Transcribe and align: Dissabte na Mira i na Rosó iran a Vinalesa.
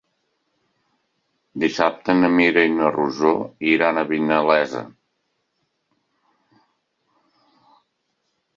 Dissabte 1.63 2.15
na 2.21 2.31
Mira 2.37 2.63
i 2.69 2.71
na 2.79 2.87
Rosó 2.95 3.35
iran 3.73 4.01
a 4.01 4.05
Vinalesa. 4.13 4.83